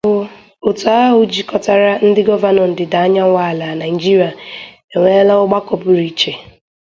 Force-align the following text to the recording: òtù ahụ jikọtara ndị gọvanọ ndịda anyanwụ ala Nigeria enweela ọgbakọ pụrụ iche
òtù 0.67 0.87
ahụ 1.01 1.19
jikọtara 1.33 1.91
ndị 2.07 2.21
gọvanọ 2.27 2.63
ndịda 2.71 2.97
anyanwụ 3.05 3.37
ala 3.49 3.67
Nigeria 3.79 4.29
enweela 4.93 5.33
ọgbakọ 5.43 5.73
pụrụ 5.81 6.01
iche 6.11 6.31